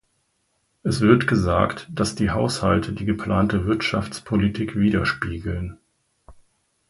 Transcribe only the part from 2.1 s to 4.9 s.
die Haushalte die geplante Wirtschaftspolitik